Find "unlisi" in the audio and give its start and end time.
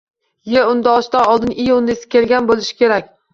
1.75-2.11